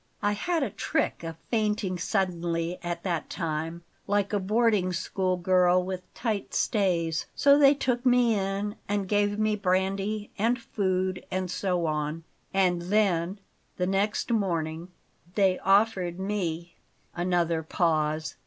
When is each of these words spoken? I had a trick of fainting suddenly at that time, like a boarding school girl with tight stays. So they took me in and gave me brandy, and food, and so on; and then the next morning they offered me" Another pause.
I 0.23 0.31
had 0.31 0.63
a 0.63 0.71
trick 0.71 1.21
of 1.21 1.35
fainting 1.51 1.99
suddenly 1.99 2.79
at 2.81 3.03
that 3.03 3.29
time, 3.29 3.83
like 4.07 4.33
a 4.33 4.39
boarding 4.39 4.91
school 4.93 5.37
girl 5.37 5.83
with 5.83 6.11
tight 6.15 6.55
stays. 6.55 7.27
So 7.35 7.59
they 7.59 7.75
took 7.75 8.03
me 8.03 8.33
in 8.33 8.77
and 8.89 9.07
gave 9.07 9.37
me 9.37 9.55
brandy, 9.55 10.31
and 10.39 10.59
food, 10.59 11.23
and 11.29 11.51
so 11.51 11.85
on; 11.85 12.23
and 12.51 12.81
then 12.81 13.37
the 13.77 13.85
next 13.85 14.31
morning 14.31 14.87
they 15.35 15.59
offered 15.59 16.19
me" 16.19 16.77
Another 17.15 17.61
pause. 17.61 18.37